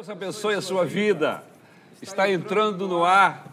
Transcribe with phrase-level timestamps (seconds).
[0.00, 1.44] Deus abençoe a sua vida.
[2.00, 3.46] Está entrando no ar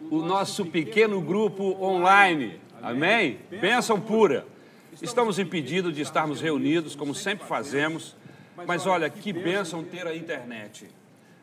[0.00, 2.60] o nosso pequeno grupo online.
[2.80, 3.40] Amém?
[3.50, 4.46] Bênção pura.
[5.02, 8.14] Estamos impedidos de estarmos reunidos, como sempre fazemos,
[8.64, 10.86] mas olha, que bênção ter a internet.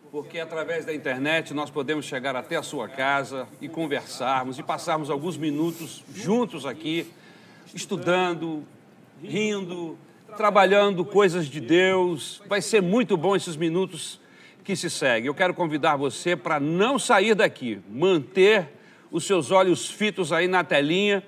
[0.09, 5.09] Porque através da internet nós podemos chegar até a sua casa e conversarmos e passarmos
[5.09, 7.11] alguns minutos juntos aqui,
[7.75, 8.63] estudando,
[9.21, 9.97] rindo,
[10.37, 12.41] trabalhando coisas de Deus.
[12.47, 14.21] Vai ser muito bom esses minutos
[14.63, 15.25] que se seguem.
[15.25, 18.69] Eu quero convidar você para não sair daqui, manter
[19.11, 21.23] os seus olhos fitos aí na telinha,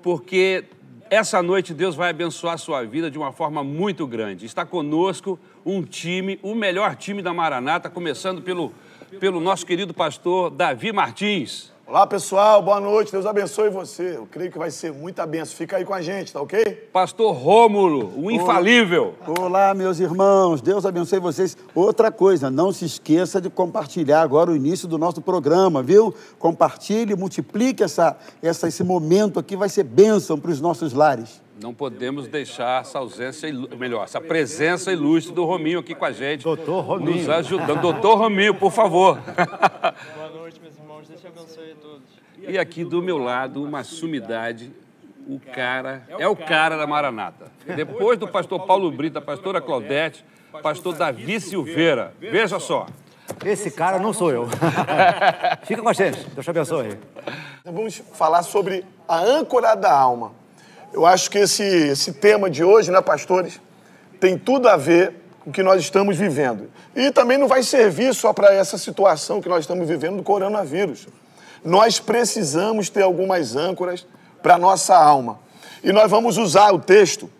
[0.00, 0.64] porque
[1.10, 4.46] essa noite Deus vai abençoar a sua vida de uma forma muito grande.
[4.46, 8.72] Está conosco um time, o melhor time da Maranata, começando pelo,
[9.18, 11.71] pelo nosso querido pastor Davi Martins.
[11.92, 14.16] Olá, pessoal, boa noite, Deus abençoe você.
[14.16, 15.54] Eu creio que vai ser muita benção.
[15.54, 16.88] Fica aí com a gente, tá ok?
[16.90, 19.14] Pastor Rômulo, o infalível.
[19.38, 21.54] Olá, meus irmãos, Deus abençoe vocês.
[21.74, 26.14] Outra coisa, não se esqueça de compartilhar agora o início do nosso programa, viu?
[26.38, 31.42] Compartilhe, multiplique essa, essa, esse momento aqui, vai ser bênção para os nossos lares.
[31.62, 36.42] Não podemos deixar essa ausência, melhor, essa presença ilustre do Rominho aqui com a gente.
[36.42, 37.18] Doutor Rominho.
[37.18, 37.82] Nos ajudando.
[37.82, 39.18] Doutor Rominho, por favor.
[40.52, 41.08] Noite, meus irmãos.
[41.08, 42.02] Deus te abençoe a todos.
[42.36, 44.70] E aqui do meu lado, uma sumidade,
[45.26, 47.50] o cara, é o cara da Maranata.
[47.74, 50.24] Depois do pastor Paulo Brito, da pastora Claudete,
[50.62, 52.12] pastor Davi Silveira.
[52.18, 52.86] Veja só.
[53.44, 54.46] Esse cara não sou eu.
[55.64, 56.22] Fica com a gente.
[56.30, 56.98] Deus te abençoe.
[57.64, 60.32] Vamos falar sobre a âncora da alma.
[60.92, 63.60] Eu acho que esse, esse tema de hoje, né, pastores,
[64.20, 66.70] tem tudo a ver o que nós estamos vivendo.
[66.94, 71.06] E também não vai servir só para essa situação que nós estamos vivendo do coronavírus.
[71.64, 74.06] Nós precisamos ter algumas âncoras
[74.42, 75.38] para a nossa alma.
[75.82, 77.30] E nós vamos usar o texto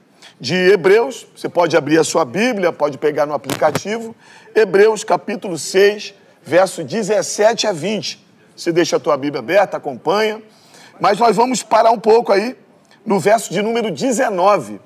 [0.41, 4.15] de Hebreus, você pode abrir a sua Bíblia, pode pegar no aplicativo,
[4.55, 8.27] Hebreus capítulo 6, verso 17 a 20.
[8.57, 10.43] Você deixa a tua Bíblia aberta, acompanha.
[11.01, 12.57] Mas nós vamos parar um pouco aí
[13.07, 14.81] no verso de número 19.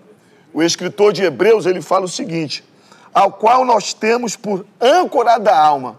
[0.52, 2.64] O escritor de Hebreus, ele fala o seguinte:
[3.16, 5.98] ao qual nós temos por âncora da alma,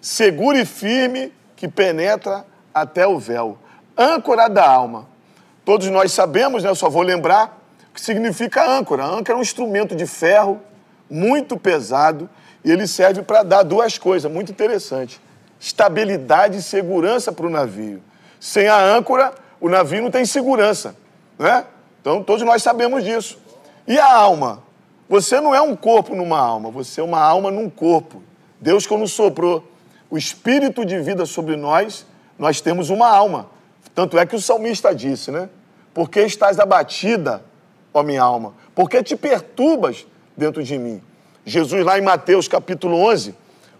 [0.00, 3.58] seguro e firme que penetra até o véu.
[3.98, 5.08] Âncora da alma.
[5.64, 6.70] Todos nós sabemos, né?
[6.70, 9.02] Eu só vou lembrar o que significa âncora.
[9.02, 10.60] A âncora é um instrumento de ferro
[11.10, 12.30] muito pesado
[12.64, 15.20] e ele serve para dar duas coisas muito interessantes:
[15.58, 18.00] estabilidade e segurança para o navio.
[18.38, 20.94] Sem a âncora, o navio não tem segurança,
[21.36, 21.64] né?
[22.00, 23.36] Então todos nós sabemos disso.
[23.84, 24.62] E a alma?
[25.12, 28.22] Você não é um corpo numa alma, você é uma alma num corpo.
[28.58, 29.62] Deus, quando soprou
[30.08, 32.06] o espírito de vida sobre nós,
[32.38, 33.50] nós temos uma alma.
[33.94, 35.50] Tanto é que o salmista disse, né?
[35.92, 37.44] Por que estás abatida,
[37.92, 38.54] ó minha alma?
[38.74, 41.02] Por que te perturbas dentro de mim?
[41.44, 43.34] Jesus, lá em Mateus capítulo 11,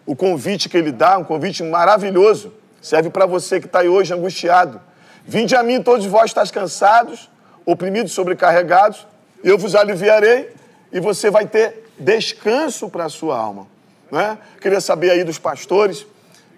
[0.04, 4.12] o convite que ele dá, um convite maravilhoso, serve para você que está aí hoje
[4.12, 4.82] angustiado.
[5.24, 7.30] Vinde a mim, todos vós estáis cansados,
[7.64, 9.06] oprimidos, sobrecarregados,
[9.42, 10.60] eu vos aliviarei,
[10.92, 13.66] e você vai ter descanso para a sua alma.
[14.10, 14.38] Né?
[14.60, 16.06] Queria saber aí dos pastores, o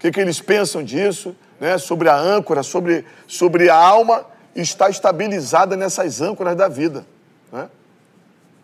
[0.00, 1.78] que, que eles pensam disso, né?
[1.78, 7.06] sobre a âncora, sobre, sobre a alma estar estabilizada nessas âncoras da vida.
[7.52, 7.68] Né?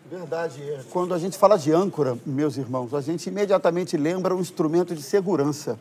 [0.09, 0.61] Verdade.
[0.61, 0.81] é.
[0.91, 5.01] Quando a gente fala de âncora, meus irmãos, a gente imediatamente lembra um instrumento de
[5.01, 5.79] segurança.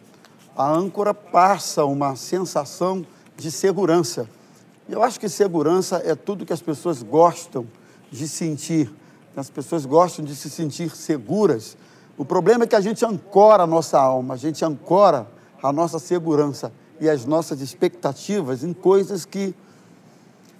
[0.57, 3.05] A âncora passa uma sensação
[3.37, 4.28] de segurança.
[4.89, 7.67] Eu acho que segurança é tudo que as pessoas gostam
[8.11, 8.91] de sentir.
[9.36, 11.76] As pessoas gostam de se sentir seguras.
[12.18, 15.26] O problema é que a gente ancora a nossa alma, a gente ancora
[15.62, 19.54] a nossa segurança e as nossas expectativas em coisas que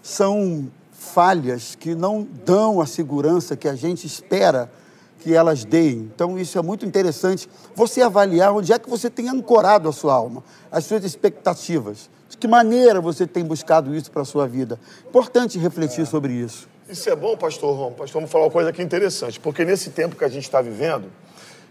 [0.03, 4.71] são falhas, que não dão a segurança que a gente espera
[5.21, 6.11] que elas deem.
[6.15, 7.49] Então, isso é muito interessante.
[7.75, 12.09] Você avaliar onde é que você tem ancorado a sua alma, as suas expectativas.
[12.29, 14.79] De que maneira você tem buscado isso para a sua vida.
[15.07, 16.69] Importante refletir sobre isso.
[16.91, 17.93] Isso é bom, pastor Rom.
[17.93, 21.09] Pastor, vamos falar uma coisa aqui interessante, porque nesse tempo que a gente está vivendo,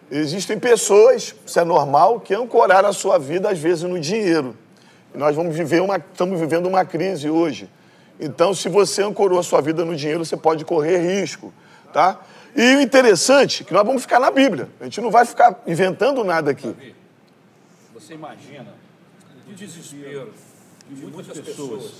[0.10, 4.56] existem pessoas, isso é normal, que ancoraram a sua vida, às vezes, no dinheiro.
[5.14, 7.70] E nós vamos viver uma, estamos vivendo uma crise hoje.
[8.18, 11.54] Então, se você ancorou a sua vida no dinheiro, você pode correr risco,
[11.92, 12.22] tá?
[12.56, 14.70] E o interessante é que nós vamos ficar na Bíblia.
[14.80, 16.74] A gente não vai ficar inventando nada aqui.
[17.94, 18.74] Você imagina
[19.50, 20.32] o desespero
[20.90, 21.92] de muitas pessoas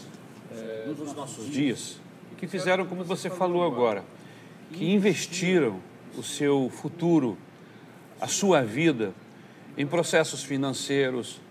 [0.56, 1.98] eh, nos nossos dias
[2.40, 4.04] que fizeram como você falou agora,
[4.72, 5.82] que investiram
[6.18, 7.38] o seu futuro,
[8.20, 9.14] a sua vida
[9.78, 11.42] em processos financeiros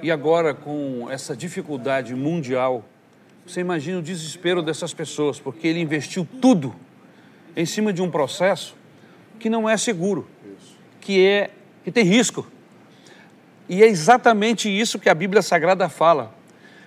[0.00, 2.84] e agora com essa dificuldade mundial,
[3.44, 6.72] você imagina o desespero dessas pessoas, porque ele investiu tudo
[7.56, 8.76] em cima de um processo
[9.40, 10.28] que não é seguro,
[11.00, 11.50] que é
[11.82, 12.46] que tem risco.
[13.68, 16.32] E é exatamente isso que a Bíblia Sagrada fala.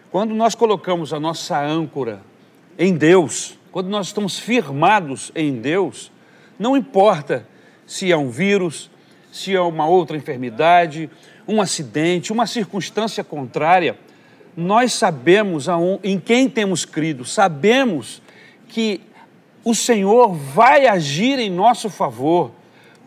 [0.09, 2.30] Quando nós colocamos a nossa âncora
[2.77, 6.11] em Deus, quando nós estamos firmados em Deus,
[6.57, 7.47] não importa
[7.85, 8.89] se é um vírus,
[9.31, 11.09] se é uma outra enfermidade,
[11.47, 13.97] um acidente, uma circunstância contrária,
[14.55, 15.67] nós sabemos
[16.03, 18.21] em quem temos crido, sabemos
[18.67, 19.01] que
[19.63, 22.51] o Senhor vai agir em nosso favor,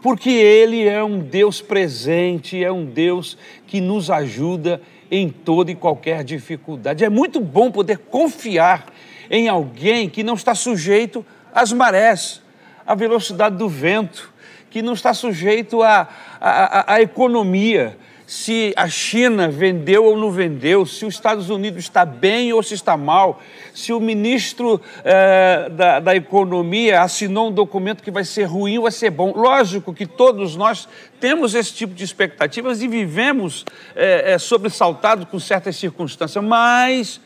[0.01, 3.37] porque Ele é um Deus presente, é um Deus
[3.67, 7.05] que nos ajuda em toda e qualquer dificuldade.
[7.05, 8.87] É muito bom poder confiar
[9.31, 11.25] em alguém que não está sujeito
[11.55, 12.43] às marés,
[12.87, 14.33] à velocidade do vento,
[14.71, 16.09] que não está sujeito à,
[16.41, 22.05] à, à economia, se a China vendeu ou não vendeu, se os Estados Unidos está
[22.07, 23.41] bem ou se está mal,
[23.75, 28.85] se o ministro eh, da, da, Economia assinou um documento que vai ser ruim ou
[28.85, 29.33] vai ser bom.
[29.37, 30.89] Lógico que todos nós
[31.21, 37.21] temos esse tipo de expectativas e vivemos eh, eh, sobressaltados com certas circunstâncias, mas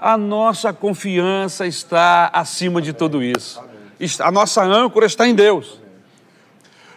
[0.00, 3.62] a nossa confiança está acima de tudo isso.
[4.20, 5.80] A nossa âncora está em Deus.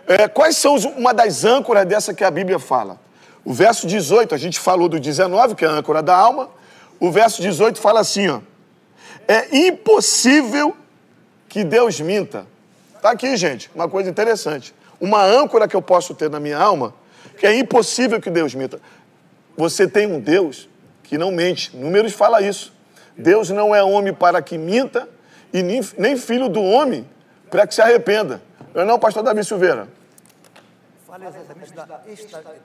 [0.07, 2.99] É, quais são uma das âncoras dessa que a Bíblia fala?
[3.43, 6.49] O verso 18, a gente falou do 19, que é a âncora da alma.
[6.99, 8.39] O verso 18 fala assim, ó.
[9.27, 10.75] É impossível
[11.49, 12.45] que Deus minta.
[13.01, 14.75] Tá aqui, gente, uma coisa interessante.
[14.99, 16.93] Uma âncora que eu posso ter na minha alma,
[17.39, 18.79] que é impossível que Deus minta.
[19.57, 20.69] Você tem um Deus
[21.03, 21.75] que não mente.
[21.75, 22.71] Números fala isso.
[23.21, 25.07] Deus não é homem para que minta
[25.53, 27.07] e nem filho do homem
[27.49, 28.41] para que se arrependa.
[28.73, 29.87] Não é não, pastor Davi Silveira?
[31.05, 31.85] Fala exatamente da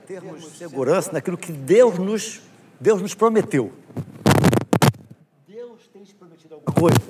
[0.07, 2.41] termos de segurança naquilo que Deus nos,
[2.81, 3.73] Deus nos prometeu.
[5.49, 7.01] Deus tem te prometido alguma coisa.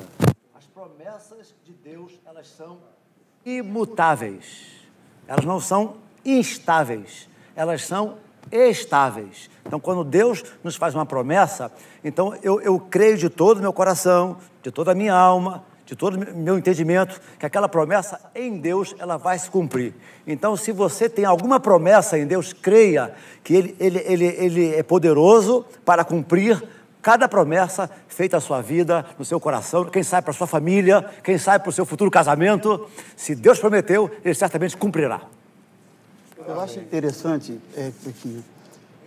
[0.55, 2.79] As promessas de Deus, elas são
[3.45, 4.77] imutáveis.
[5.29, 7.29] Elas não são instáveis.
[7.55, 8.17] Elas são
[8.51, 9.51] estáveis.
[9.65, 11.71] Então, quando Deus nos faz uma promessa,
[12.05, 15.95] então eu, eu creio de todo o meu coração, de toda a minha alma, de
[15.95, 19.95] todo o meu entendimento, que aquela promessa em Deus ela vai se cumprir.
[20.27, 23.15] Então, se você tem alguma promessa em Deus, creia
[23.45, 26.61] que Ele, ele, ele, ele é poderoso para cumprir
[27.01, 31.09] cada promessa feita à sua vida, no seu coração, quem sabe para a sua família,
[31.23, 32.89] quem sabe para o seu futuro casamento.
[33.15, 35.21] Se Deus prometeu, Ele certamente cumprirá.
[36.49, 37.91] Eu acho interessante, é,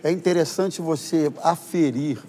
[0.04, 2.22] é interessante você aferir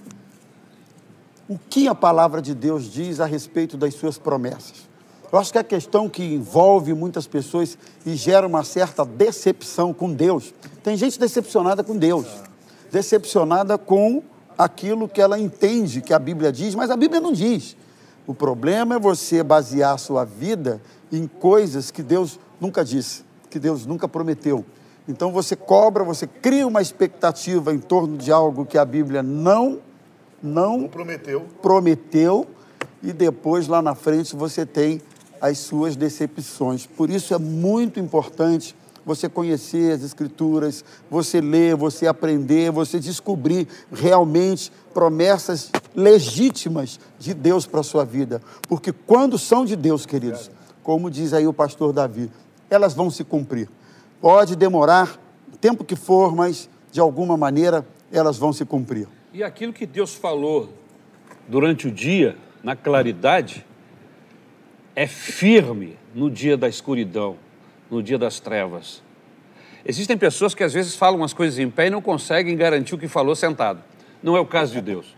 [1.50, 4.88] o que a palavra de Deus diz a respeito das suas promessas.
[5.30, 10.14] Eu acho que a questão que envolve muitas pessoas e gera uma certa decepção com
[10.14, 10.54] Deus.
[10.82, 12.28] Tem gente decepcionada com Deus,
[12.90, 14.24] decepcionada com
[14.58, 17.76] aquilo que ela entende que a Bíblia diz, mas a Bíblia não diz.
[18.26, 20.82] O problema é você basear a sua vida
[21.12, 24.64] em coisas que Deus nunca disse, que Deus nunca prometeu.
[25.08, 29.80] Então você cobra, você cria uma expectativa em torno de algo que a Bíblia não
[30.42, 31.46] não prometeu.
[31.62, 32.48] prometeu
[33.04, 35.02] e depois lá na frente você tem
[35.40, 36.86] as suas decepções.
[36.86, 43.68] Por isso é muito importante você conhecer as escrituras, você ler, você aprender, você descobrir
[43.92, 48.42] realmente promessas legítimas de Deus para a sua vida.
[48.68, 50.52] Porque quando são de Deus, queridos,
[50.84, 52.32] como diz aí o pastor Davi,
[52.70, 53.68] elas vão se cumprir.
[54.22, 55.20] Pode demorar
[55.52, 59.08] o tempo que for, mas de alguma maneira elas vão se cumprir.
[59.34, 60.72] E aquilo que Deus falou
[61.48, 63.66] durante o dia, na claridade,
[64.96, 67.36] é firme no dia da escuridão,
[67.90, 69.02] no dia das trevas.
[69.84, 72.98] Existem pessoas que às vezes falam as coisas em pé e não conseguem garantir o
[73.00, 73.82] que falou sentado.
[74.22, 75.16] Não é o caso de Deus.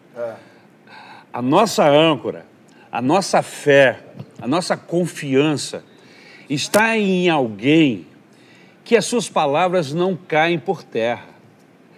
[1.33, 2.45] A nossa âncora,
[2.89, 3.99] a nossa fé,
[4.41, 5.83] a nossa confiança
[6.49, 8.07] está em alguém
[8.83, 11.29] que as suas palavras não caem por terra,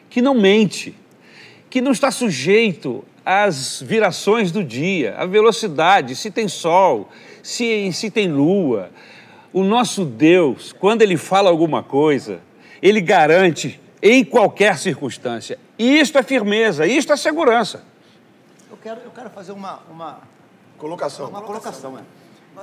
[0.10, 0.96] que não mente
[1.76, 7.10] que não está sujeito às virações do dia, à velocidade, se tem sol,
[7.44, 8.92] se, se tem lua.
[9.52, 12.40] O nosso Deus, quando Ele fala alguma coisa,
[12.82, 15.60] Ele garante em qualquer circunstância.
[15.78, 17.84] Isto é firmeza, isto é segurança.
[18.72, 20.22] Eu quero, eu quero fazer uma, uma
[20.78, 21.28] colocação.
[21.28, 22.04] Uma colocação, é.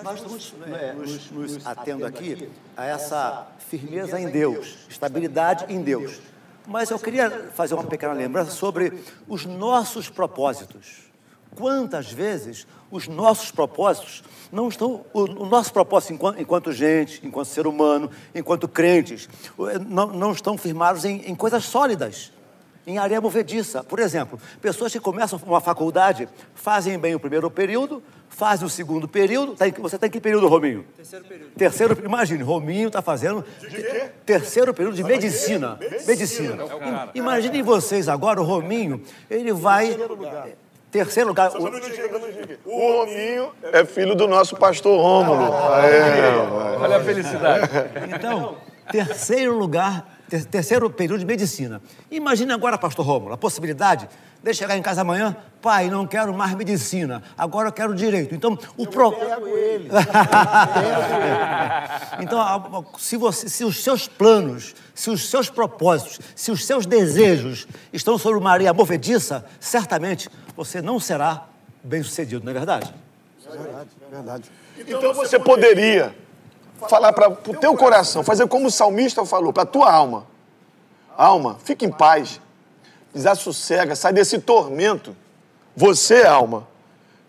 [0.01, 6.19] Nós estamos é, nos, nos atendo aqui a essa firmeza em Deus, estabilidade em Deus.
[6.67, 11.11] Mas eu queria fazer uma pequena lembrança sobre os nossos propósitos.
[11.55, 15.05] Quantas vezes os nossos propósitos não estão.
[15.13, 19.29] O, o nosso propósito enquanto, enquanto, gente, enquanto ser humano, enquanto crentes,
[19.87, 22.33] não, não estão firmados em, em coisas sólidas,
[22.87, 23.85] em areia movediça.
[23.85, 28.03] Por exemplo, pessoas que começam uma faculdade, fazem bem o primeiro período,
[28.35, 29.55] faz o segundo período.
[29.55, 30.85] Tá em- você está em que período, Rominho?
[30.97, 31.51] Terceiro período.
[31.57, 33.45] Terceiro, imagine, Rominho está fazendo
[34.27, 35.79] terceiro período de medicina.
[36.07, 36.57] Medicina.
[37.15, 39.97] I- Imaginem vocês agora, o Rominho, ele vai.
[40.91, 41.51] Terceiro lugar.
[41.57, 41.62] o-
[42.65, 45.53] O Rominho é filho do nosso pastor Rômulo.
[45.85, 47.69] É, Olha a felicidade.
[48.15, 48.57] Então,
[48.91, 51.83] terceiro lugar, ter- terceiro período de medicina.
[52.11, 54.07] Imagine agora, pastor Rômulo, a possibilidade
[54.43, 58.35] de ele chegar em casa amanhã, pai, não quero mais medicina, agora eu quero direito.
[58.35, 59.15] Então, o pro...
[62.21, 66.65] então, a- a- se, você, se os seus planos, se os seus propósitos, se os
[66.65, 71.45] seus desejos estão sobre Maria movediça, certamente você não será
[71.85, 72.93] bem sucedido, não é verdade?
[74.11, 74.45] Verdade.
[74.79, 76.15] Então você poderia
[76.89, 80.27] falar para o teu coração, fazer como o salmista falou, para a tua alma.
[81.17, 82.41] Alma, fique em paz,
[83.15, 85.17] desassossega, sai desse tormento.
[85.77, 86.67] Você, alma,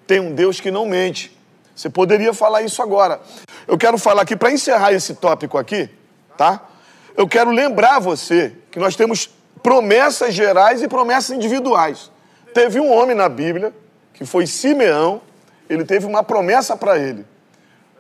[0.07, 1.38] tem um Deus que não mente.
[1.75, 3.19] Você poderia falar isso agora.
[3.67, 5.89] Eu quero falar aqui, para encerrar esse tópico aqui,
[6.38, 6.62] tá?
[7.15, 9.29] Eu quero lembrar você que nós temos
[9.62, 12.12] promessas gerais e promessas individuais.
[12.53, 13.74] Teve um homem na Bíblia,
[14.13, 15.22] que foi Simeão,
[15.69, 17.25] ele teve uma promessa para ele.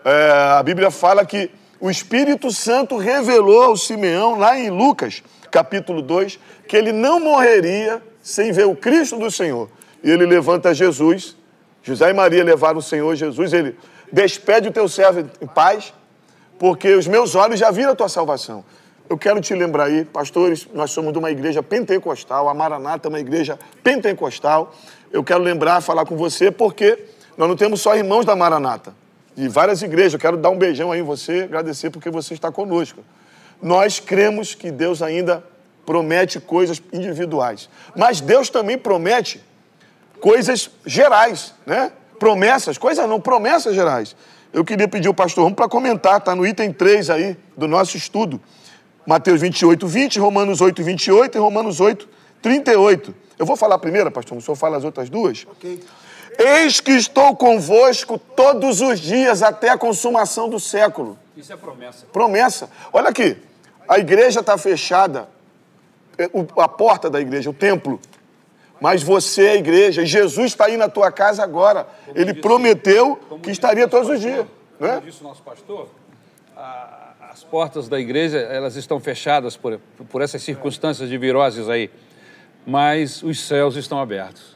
[0.05, 6.01] É, a Bíblia fala que o Espírito Santo revelou ao Simeão, lá em Lucas, capítulo
[6.01, 9.69] 2, que ele não morreria sem ver o Cristo do Senhor.
[10.03, 11.35] E ele levanta Jesus,
[11.81, 13.77] José e Maria levaram o Senhor Jesus, ele
[14.11, 15.93] despede o teu servo em paz,
[16.57, 18.63] porque os meus olhos já viram a tua salvação.
[19.09, 23.09] Eu quero te lembrar aí, pastores, nós somos de uma igreja pentecostal, a Maranata é
[23.09, 24.73] uma igreja pentecostal.
[25.11, 26.97] Eu quero lembrar, falar com você, porque
[27.37, 28.95] nós não temos só irmãos da Maranata,
[29.35, 30.13] de várias igrejas.
[30.13, 33.01] Eu quero dar um beijão aí em você, agradecer porque você está conosco.
[33.61, 35.43] Nós cremos que Deus ainda
[35.85, 39.43] promete coisas individuais, mas Deus também promete
[40.19, 41.91] coisas gerais, né?
[42.17, 44.15] Promessas, coisas não, promessas gerais.
[44.53, 47.97] Eu queria pedir o pastor Romo para comentar, está no item 3 aí do nosso
[47.97, 48.39] estudo.
[49.05, 52.07] Mateus 28, 20, Romanos 8, 28 e Romanos 8,
[52.41, 53.13] 38.
[53.37, 55.45] Eu vou falar a primeira, pastor, o senhor fala as outras duas?
[55.49, 55.79] Ok.
[56.39, 61.17] Eis que estou convosco todos os dias até a consumação do século.
[61.35, 62.05] Isso é promessa.
[62.11, 62.69] Promessa.
[62.91, 63.37] Olha aqui,
[63.87, 65.27] a igreja está fechada,
[66.17, 67.99] é, a porta da igreja, o templo.
[68.79, 71.87] Mas você é a igreja, e Jesus está aí na tua casa agora.
[72.13, 74.45] Ele prometeu que estaria todos os dias.
[74.79, 74.89] Né?
[74.95, 75.87] Como disse o nosso pastor,
[76.57, 81.89] a- as portas da igreja elas estão fechadas por, por essas circunstâncias de viroses aí,
[82.65, 84.52] mas os céus estão abertos.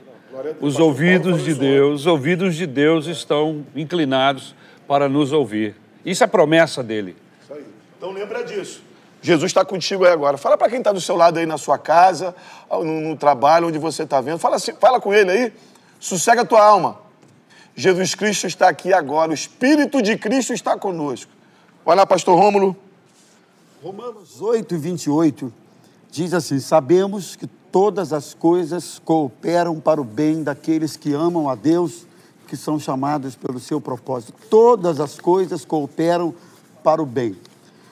[0.62, 4.56] Os ouvidos de Deus, os ouvidos de Deus estão inclinados
[4.88, 5.76] para nos ouvir.
[6.06, 7.16] Isso é promessa dele.
[7.44, 7.66] Isso aí.
[7.98, 8.82] Então lembra disso.
[9.22, 10.38] Jesus está contigo aí agora.
[10.38, 12.36] Fala para quem está do seu lado aí na sua casa,
[12.70, 14.38] no, no trabalho, onde você está vendo.
[14.38, 15.54] Fala, assim, fala com ele aí.
[16.00, 17.00] Sossega a tua alma.
[17.76, 19.32] Jesus Cristo está aqui agora.
[19.32, 21.32] O Espírito de Cristo está conosco.
[21.86, 22.76] Olha lá, pastor Rômulo.
[23.84, 25.54] Romanos 8 e 28
[26.12, 31.56] diz assim: Sabemos que todas as coisas cooperam para o bem daqueles que amam a
[31.56, 32.06] Deus,
[32.48, 34.34] que são chamados pelo seu propósito.
[34.50, 36.34] Todas as coisas cooperam
[36.84, 37.36] para o bem.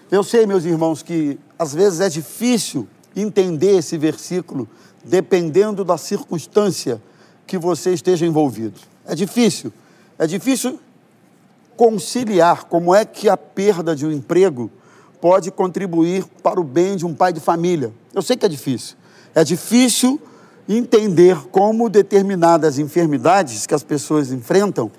[0.10, 4.68] Eu sei, meus irmãos, que às vezes é difícil entender esse versículo
[5.04, 7.02] dependendo da circunstância
[7.46, 8.80] que você esteja envolvido.
[9.06, 9.72] É difícil.
[10.18, 10.80] É difícil
[11.76, 14.72] conciliar como é que a perda de um emprego
[15.22, 17.94] pode contribuir para o bem de um pai de família.
[18.14, 18.96] Eu sei que é difícil.
[19.36, 20.20] É difícil
[20.68, 24.90] entender como determinadas enfermidades que as pessoas enfrentam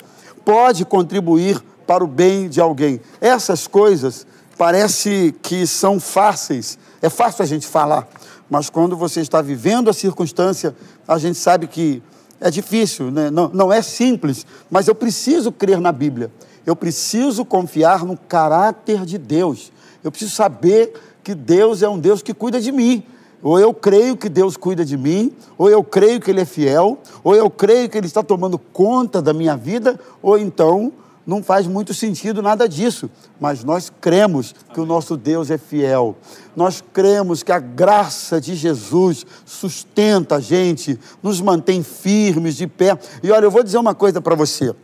[0.44, 3.00] pode contribuir para o bem de alguém.
[3.20, 4.26] Essas coisas
[4.56, 6.78] parece que são fáceis.
[7.02, 8.06] É fácil a gente falar,
[8.48, 10.76] mas quando você está vivendo a circunstância,
[11.08, 12.02] a gente sabe que
[12.40, 13.30] é difícil, né?
[13.30, 16.30] não, não é simples, mas eu preciso crer na Bíblia.
[16.66, 19.72] Eu preciso confiar no caráter de Deus.
[20.04, 20.92] Eu preciso saber
[21.24, 23.04] que Deus é um Deus que cuida de mim.
[23.46, 26.98] Ou eu creio que Deus cuida de mim, ou eu creio que Ele é fiel,
[27.22, 30.92] ou eu creio que Ele está tomando conta da minha vida, ou então
[31.24, 33.08] não faz muito sentido nada disso.
[33.38, 36.16] Mas nós cremos que o nosso Deus é fiel.
[36.56, 42.98] Nós cremos que a graça de Jesus sustenta a gente, nos mantém firmes, de pé.
[43.22, 44.74] E olha, eu vou dizer uma coisa para você.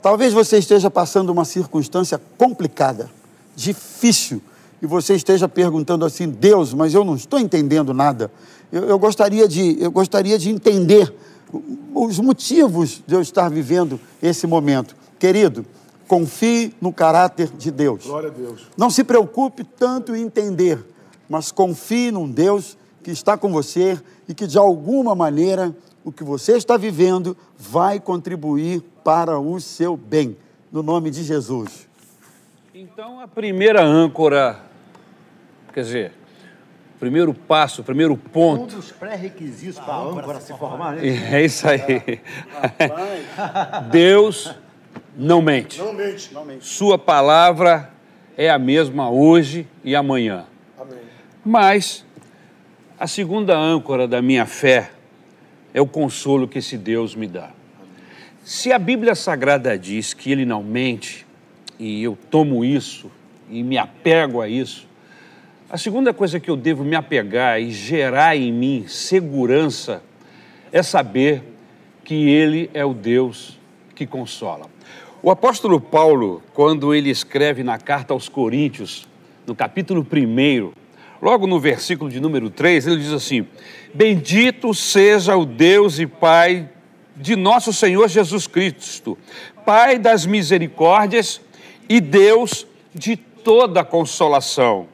[0.00, 3.10] Talvez você esteja passando uma circunstância complicada,
[3.56, 4.40] difícil,
[4.82, 8.30] e você esteja perguntando assim: Deus, mas eu não estou entendendo nada.
[8.72, 11.12] Eu, eu gostaria, de, eu gostaria de entender
[11.94, 14.96] os motivos de eu estar vivendo esse momento.
[15.18, 15.66] Querido,
[16.06, 18.06] confie no caráter de Deus.
[18.06, 18.62] Glória a Deus.
[18.76, 20.84] Não se preocupe tanto em entender,
[21.28, 26.24] mas confie num Deus que está com você e que de alguma maneira o que
[26.24, 30.36] você está vivendo vai contribuir para o seu bem.
[30.72, 31.88] No nome de Jesus.
[32.72, 34.69] Então, a primeira âncora,
[35.72, 36.12] quer dizer,
[36.96, 38.76] o primeiro passo, o primeiro Um ponto.
[38.76, 41.08] dos pré-requisitos para a âncora se formar, né?
[41.32, 42.20] É isso aí.
[43.90, 44.54] Deus
[45.16, 45.78] não mente.
[45.78, 46.66] Não mente.
[46.66, 47.90] Sua palavra
[48.36, 50.44] é a mesma hoje e amanhã.
[50.78, 50.98] Amém.
[51.44, 52.04] Mas
[52.98, 54.90] a segunda âncora da minha fé
[55.72, 57.50] é o consolo que esse Deus me dá.
[58.44, 61.26] Se a Bíblia Sagrada diz que ele não mente,
[61.78, 63.10] e eu tomo isso
[63.48, 64.86] e me apego a isso,
[65.70, 70.02] a segunda coisa que eu devo me apegar e gerar em mim segurança
[70.72, 71.44] é saber
[72.02, 73.56] que ele é o Deus
[73.94, 74.66] que consola.
[75.22, 79.06] O apóstolo Paulo, quando ele escreve na carta aos Coríntios,
[79.46, 80.72] no capítulo 1,
[81.22, 83.46] logo no versículo de número 3, ele diz assim:
[83.94, 86.68] Bendito seja o Deus e Pai
[87.14, 89.16] de nosso Senhor Jesus Cristo,
[89.64, 91.40] Pai das misericórdias
[91.88, 94.88] e Deus de toda consolação,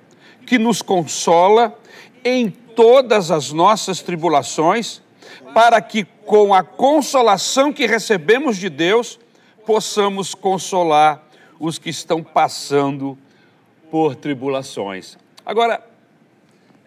[0.46, 1.76] que nos consola
[2.24, 5.02] em todas as nossas tribulações,
[5.52, 9.18] para que com a consolação que recebemos de Deus,
[9.64, 11.22] possamos consolar
[11.58, 13.18] os que estão passando
[13.90, 15.18] por tribulações.
[15.44, 15.84] Agora,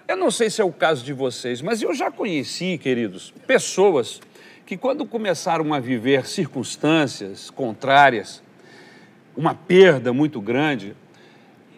[0.08, 4.22] eu não sei se é o caso de vocês, mas eu já conheci, queridos, pessoas
[4.66, 8.42] que, quando começaram a viver circunstâncias contrárias,
[9.36, 10.96] uma perda muito grande,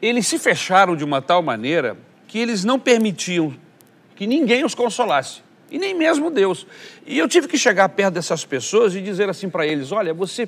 [0.01, 3.53] eles se fecharam de uma tal maneira que eles não permitiam
[4.15, 6.65] que ninguém os consolasse, e nem mesmo Deus.
[7.05, 10.47] E eu tive que chegar perto dessas pessoas e dizer assim para eles: olha, você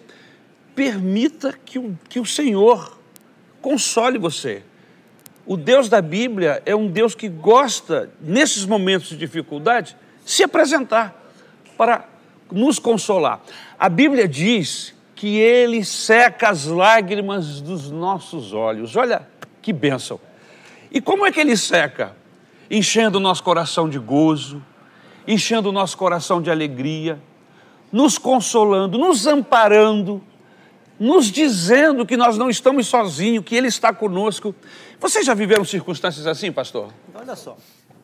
[0.75, 2.97] permita que o, que o Senhor
[3.61, 4.63] console você.
[5.45, 9.95] O Deus da Bíblia é um Deus que gosta, nesses momentos de dificuldade,
[10.25, 11.21] se apresentar
[11.77, 12.07] para
[12.51, 13.41] nos consolar.
[13.77, 18.95] A Bíblia diz que ele seca as lágrimas dos nossos olhos.
[18.95, 19.27] Olha
[19.63, 20.19] que bênção.
[20.91, 22.15] E como é que ele seca?
[22.69, 24.61] Enchendo o nosso coração de gozo,
[25.27, 27.19] enchendo o nosso coração de alegria,
[27.91, 30.21] nos consolando, nos amparando,
[30.99, 34.53] nos dizendo que nós não estamos sozinhos, que Ele está conosco.
[34.99, 36.91] Vocês já viveram circunstâncias assim, pastor?
[37.13, 37.57] Olha só.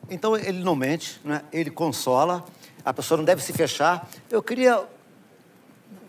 [0.08, 1.42] Então ele não mente, né?
[1.52, 2.44] ele consola,
[2.84, 4.08] a pessoa não deve se fechar.
[4.28, 4.82] Eu queria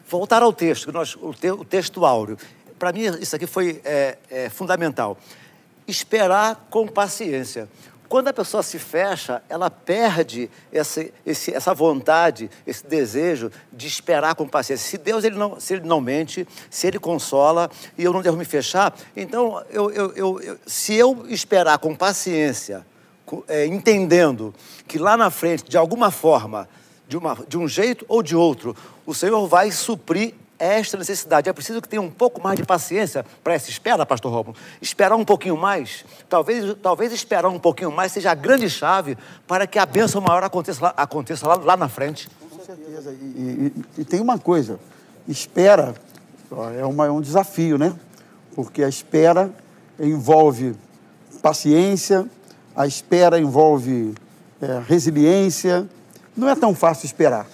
[0.09, 2.37] voltar ao texto, nós, o, o texto áureo.
[2.79, 5.17] Para mim, isso aqui foi é, é, fundamental.
[5.87, 7.67] Esperar com paciência.
[8.11, 14.35] Quando a pessoa se fecha, ela perde esse, esse, essa vontade, esse desejo de esperar
[14.35, 14.85] com paciência.
[14.85, 18.35] Se Deus ele não, se ele não mente, se Ele consola e eu não devo
[18.35, 22.85] me fechar, então eu, eu, eu, se eu esperar com paciência,
[23.47, 24.53] é, entendendo
[24.89, 26.67] que lá na frente, de alguma forma,
[27.07, 31.49] de, uma, de um jeito ou de outro, o Senhor vai suprir esta necessidade.
[31.49, 34.55] É preciso que tenha um pouco mais de paciência para essa espera, pastor Romulo.
[34.81, 39.65] Esperar um pouquinho mais, talvez, talvez esperar um pouquinho mais seja a grande chave para
[39.65, 42.29] que a bênção maior aconteça lá, aconteça lá, lá na frente.
[42.49, 43.11] Com certeza.
[43.11, 44.79] E, e- e tem uma coisa:
[45.27, 45.95] espera
[46.79, 47.93] é, uma- é um desafio, né?
[48.55, 49.49] Porque a espera
[49.99, 50.75] envolve
[51.41, 52.25] paciência,
[52.75, 54.13] a espera envolve
[54.61, 55.87] é, resiliência.
[56.35, 57.47] Não é tão fácil esperar.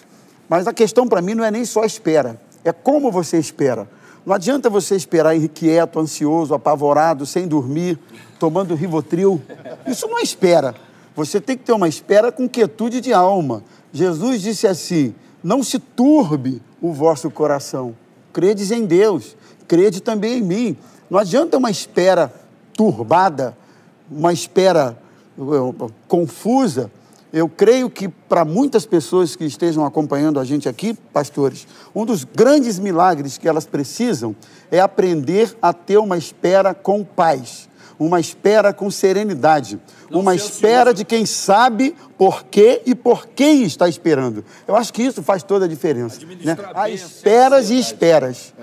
[0.49, 3.87] Mas a questão para mim não é nem só espera, é como você espera.
[4.25, 7.97] Não adianta você esperar inquieto, ansioso, apavorado, sem dormir,
[8.37, 9.41] tomando Rivotril.
[9.85, 10.75] Isso não é espera.
[11.15, 13.63] Você tem que ter uma espera com quietude de alma.
[13.93, 17.95] Jesus disse assim: Não se turbe o vosso coração.
[18.33, 19.35] Credes em Deus,
[19.67, 20.77] crede também em mim.
[21.09, 22.31] Não adianta uma espera
[22.73, 23.57] turbada,
[24.11, 24.97] uma espera
[25.39, 26.91] eh, confusa.
[27.37, 32.23] Eu creio que para muitas pessoas que estejam acompanhando a gente aqui, pastores, um dos
[32.23, 34.35] grandes milagres que elas precisam
[34.71, 37.69] é aprender a ter uma espera com paz,
[37.99, 39.79] uma espera com serenidade,
[40.11, 44.45] uma espera de quem sabe por quê e por quem está esperando.
[44.67, 46.19] Eu acho que isso faz toda a diferença.
[46.43, 46.57] Né?
[46.75, 48.53] Há esperas e esperas.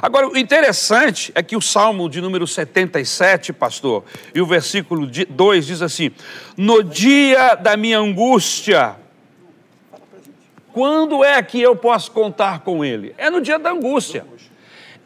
[0.00, 5.66] Agora, o interessante é que o Salmo de número 77, pastor, e o versículo 2
[5.66, 6.10] diz assim:
[6.56, 8.96] No dia da minha angústia,
[10.72, 13.14] quando é que eu posso contar com ele?
[13.18, 14.24] É no dia da angústia.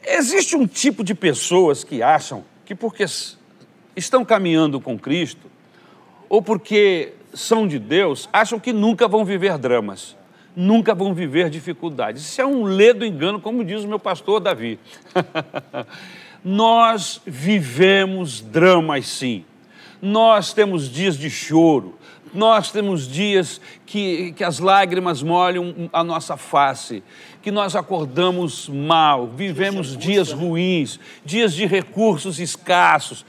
[0.05, 3.05] Existe um tipo de pessoas que acham que porque
[3.97, 5.51] estão caminhando com Cristo,
[6.29, 10.17] ou porque são de Deus, acham que nunca vão viver dramas,
[10.55, 12.23] nunca vão viver dificuldades.
[12.23, 14.79] Isso é um ledo engano, como diz o meu pastor Davi.
[16.45, 19.45] Nós vivemos dramas sim.
[20.01, 21.95] Nós temos dias de choro,
[22.33, 27.03] Nós temos dias que, que as lágrimas molham a nossa face,
[27.41, 33.25] que nós acordamos mal, vivemos dias ruins, dias de recursos escassos,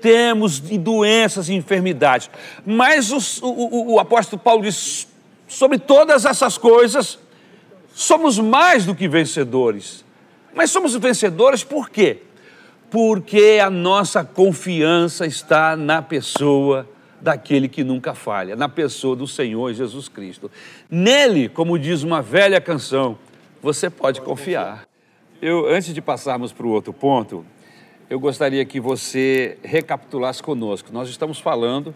[0.00, 2.30] temos doenças e enfermidades.
[2.64, 5.06] Mas o, o, o apóstolo Paulo diz:
[5.48, 7.18] sobre todas essas coisas,
[7.94, 10.04] somos mais do que vencedores.
[10.54, 12.22] Mas somos vencedores por quê?
[12.90, 16.88] Porque a nossa confiança está na pessoa
[17.20, 20.50] daquele que nunca falha, na pessoa do Senhor Jesus Cristo.
[20.90, 23.18] Nele, como diz uma velha canção,
[23.62, 24.86] você pode confiar.
[25.40, 27.44] Eu, antes de passarmos para o outro ponto,
[28.08, 30.90] eu gostaria que você recapitulasse conosco.
[30.92, 31.94] Nós estamos falando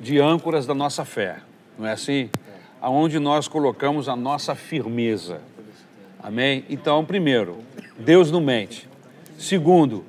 [0.00, 1.38] de âncoras da nossa fé,
[1.78, 2.30] não é assim?
[2.80, 5.40] Aonde nós colocamos a nossa firmeza.
[6.22, 6.64] Amém?
[6.70, 7.58] Então, primeiro,
[7.98, 8.88] Deus não mente.
[9.38, 10.04] Segundo,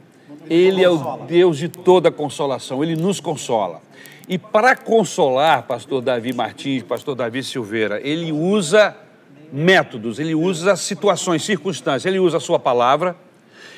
[0.49, 3.81] Ele é o Deus de toda consolação, Ele nos consola.
[4.27, 8.95] E para consolar, pastor Davi Martins, pastor Davi Silveira, ele usa
[9.51, 13.17] métodos, ele usa situações, circunstâncias, ele usa a sua palavra,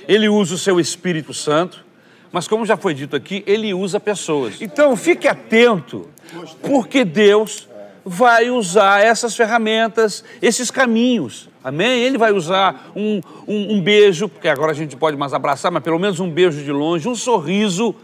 [0.07, 1.83] ele usa o seu Espírito Santo,
[2.31, 4.61] mas como já foi dito aqui, ele usa pessoas.
[4.61, 6.09] Então fique atento,
[6.61, 7.67] porque Deus
[8.05, 11.49] vai usar essas ferramentas, esses caminhos.
[11.63, 12.03] Amém?
[12.03, 15.81] Ele vai usar um, um, um, beijo, porque agora a gente pode mais abraçar, mas
[15.81, 17.95] pelo menos um beijo de longe, um sorriso,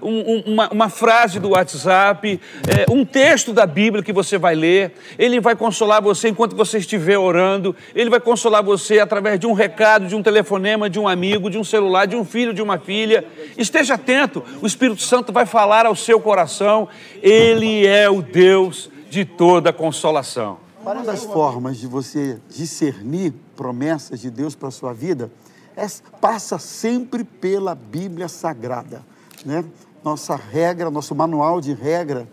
[0.00, 4.92] um, uma, uma, frase do WhatsApp, é, um texto da Bíblia que você vai ler.
[5.18, 7.74] Ele vai consolar você enquanto você estiver orando.
[7.94, 11.58] Ele vai consolar você através de um recado, de um telefonema, de um amigo, de
[11.58, 13.24] um celular, de um filho, de uma filha.
[13.56, 16.88] Esteja atento, o Espírito Santo vai falar ao seu coração.
[17.22, 20.58] Ele é o Deus de toda consolação.
[20.82, 25.30] Uma das formas de você discernir promessas de Deus para a sua vida
[25.76, 25.86] é,
[26.20, 29.02] passa sempre pela Bíblia Sagrada.
[29.44, 29.64] Né?
[30.04, 32.26] Nossa regra, nosso manual de regra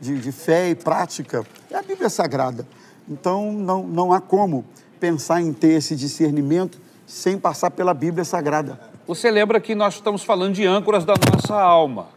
[0.00, 2.66] de, de fé e prática é a Bíblia Sagrada.
[3.08, 4.64] Então não, não há como
[4.98, 8.80] pensar em ter esse discernimento sem passar pela Bíblia Sagrada.
[9.06, 12.08] Você lembra que nós estamos falando de âncoras da nossa alma.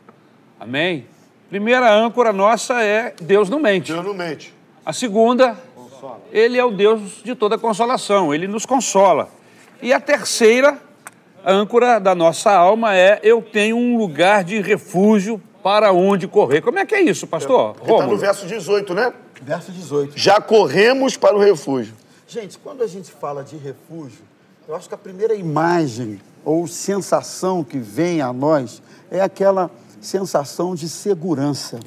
[0.59, 1.07] Amém?
[1.49, 3.91] Primeira âncora nossa é Deus não mente.
[3.91, 4.53] Deus não mente.
[4.85, 6.21] A segunda, consola.
[6.31, 9.29] Ele é o Deus de toda consolação, ele nos consola.
[9.81, 10.79] E a terceira
[11.45, 16.61] âncora da nossa alma é eu tenho um lugar de refúgio para onde correr.
[16.61, 17.75] Como é que é isso, pastor?
[17.81, 19.13] Está no verso 18, né?
[19.41, 20.13] Verso 18.
[20.17, 21.93] Já corremos para o refúgio.
[22.27, 24.19] Gente, quando a gente fala de refúgio,
[24.67, 28.81] eu acho que a primeira imagem ou sensação que vem a nós
[29.11, 29.69] é aquela
[30.01, 31.79] sensação de segurança,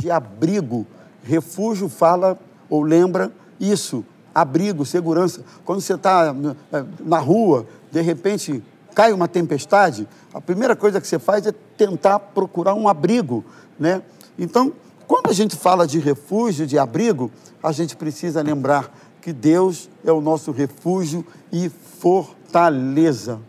[0.00, 0.86] de abrigo.
[1.22, 2.38] Refúgio fala
[2.68, 5.42] ou lembra isso, abrigo, segurança.
[5.64, 6.34] Quando você está
[6.72, 8.62] eh, na rua, de repente
[8.94, 13.44] cai uma tempestade, a primeira coisa que você faz é tentar procurar um abrigo,
[13.78, 14.02] né?
[14.38, 14.72] Então,
[15.06, 17.30] quando a gente fala de refúgio, de abrigo,
[17.62, 23.40] a gente precisa lembrar que Deus é o nosso refúgio e fortaleza.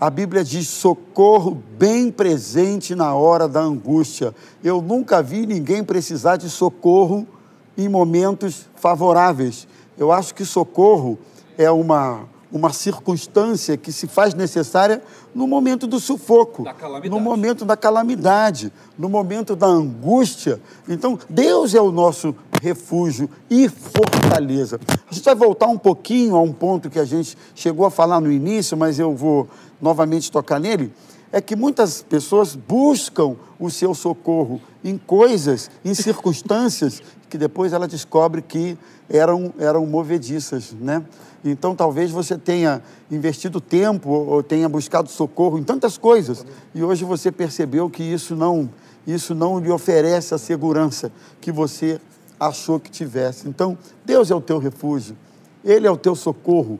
[0.00, 4.34] A Bíblia diz socorro bem presente na hora da angústia.
[4.62, 7.26] Eu nunca vi ninguém precisar de socorro
[7.78, 9.68] em momentos favoráveis.
[9.96, 11.18] Eu acho que socorro
[11.56, 15.02] é uma, uma circunstância que se faz necessária
[15.34, 16.64] no momento do sufoco,
[17.08, 20.60] no momento da calamidade, no momento da angústia.
[20.86, 24.78] Então, Deus é o nosso refúgio e fortaleza.
[25.10, 28.20] A gente vai voltar um pouquinho a um ponto que a gente chegou a falar
[28.20, 29.48] no início, mas eu vou
[29.80, 30.92] novamente tocar nele,
[31.32, 37.88] é que muitas pessoas buscam o seu socorro em coisas, em circunstâncias que depois ela
[37.88, 38.76] descobre que
[39.08, 41.02] eram, eram movediças, né?
[41.44, 47.04] Então talvez você tenha investido tempo ou tenha buscado socorro em tantas coisas e hoje
[47.04, 48.70] você percebeu que isso não,
[49.06, 52.00] isso não lhe oferece a segurança que você
[52.38, 53.48] achou que tivesse.
[53.48, 55.16] Então Deus é o teu refúgio,
[55.64, 56.78] Ele é o teu socorro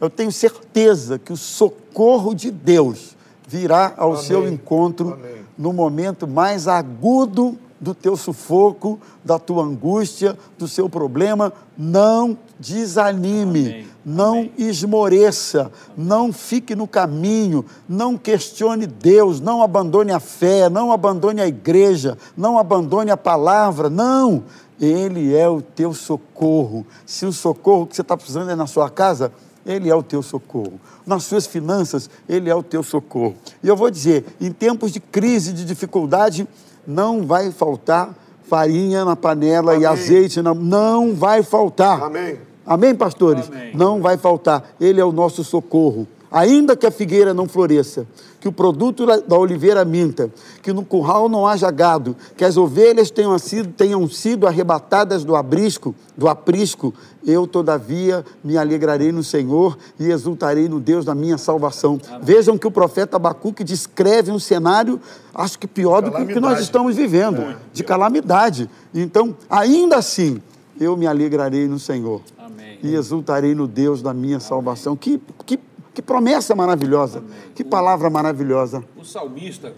[0.00, 3.16] eu tenho certeza que o socorro de Deus
[3.48, 4.22] virá ao Amém.
[4.22, 5.36] seu encontro Amém.
[5.56, 11.52] no momento mais agudo do teu sufoco, da tua angústia, do seu problema.
[11.76, 13.86] Não desanime, Amém.
[14.04, 21.40] não esmoreça, não fique no caminho, não questione Deus, não abandone a fé, não abandone
[21.40, 23.90] a igreja, não abandone a palavra.
[23.90, 24.44] Não!
[24.80, 26.86] Ele é o teu socorro.
[27.06, 29.32] Se o socorro que você está precisando é na sua casa,
[29.66, 30.80] ele é o teu socorro.
[31.04, 33.34] Nas suas finanças, Ele é o teu socorro.
[33.62, 36.46] E eu vou dizer: em tempos de crise, de dificuldade,
[36.86, 38.14] não vai faltar
[38.48, 39.82] farinha na panela Amém.
[39.82, 40.54] e azeite, na...
[40.54, 42.02] não vai faltar.
[42.02, 42.38] Amém.
[42.64, 43.48] Amém, pastores?
[43.48, 43.72] Amém.
[43.74, 44.64] Não vai faltar.
[44.80, 46.06] Ele é o nosso socorro.
[46.30, 48.06] Ainda que a figueira não floresça,
[48.40, 50.30] que o produto da oliveira minta,
[50.62, 55.34] que no curral não haja gado, que as ovelhas tenham sido, tenham sido arrebatadas do
[55.34, 56.94] abrisco, do aprisco,
[57.26, 61.98] eu todavia me alegrarei no Senhor e exultarei no Deus da minha salvação.
[62.08, 62.20] Amém.
[62.22, 65.00] Vejam que o profeta Abacuque descreve um cenário,
[65.34, 67.56] acho que pior do que o que nós estamos vivendo, é.
[67.72, 68.70] de calamidade.
[68.94, 70.40] Então, ainda assim,
[70.80, 72.78] eu me alegrarei no Senhor Amém.
[72.82, 74.46] e exultarei no Deus da minha Amém.
[74.46, 74.94] salvação.
[74.94, 75.58] Que, que,
[75.96, 78.84] que promessa maravilhosa, que palavra maravilhosa.
[78.94, 79.72] O salmista,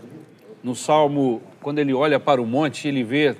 [0.65, 3.37] no Salmo, quando ele olha para o monte, ele vê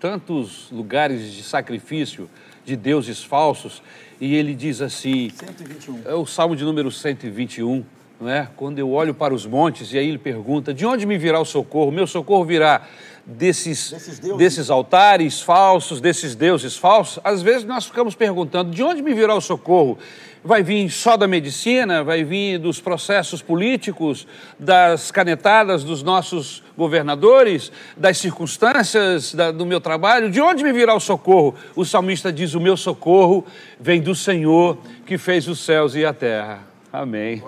[0.00, 2.30] tantos lugares de sacrifício
[2.64, 3.82] de deuses falsos,
[4.18, 6.00] e ele diz assim: 121.
[6.06, 7.84] É o Salmo de número 121.
[8.18, 8.48] Não é?
[8.56, 11.44] Quando eu olho para os montes, e aí ele pergunta: de onde me virá o
[11.44, 11.92] socorro?
[11.92, 12.88] Meu socorro virá
[13.26, 19.02] desses, desses, desses, altares falsos, desses deuses falsos, às vezes nós ficamos perguntando: de onde
[19.02, 19.98] me virá o socorro?
[20.46, 22.04] Vai vir só da medicina?
[22.04, 24.26] Vai vir dos processos políticos,
[24.58, 30.30] das canetadas dos nossos governadores, das circunstâncias da, do meu trabalho?
[30.30, 31.54] De onde me virá o socorro?
[31.74, 33.46] O salmista diz: O meu socorro
[33.80, 36.62] vem do Senhor que fez os céus e a terra.
[36.92, 37.42] Amém.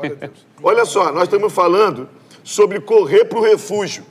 [0.63, 2.09] Olha só, nós estamos falando
[2.43, 4.05] sobre correr para o refúgio.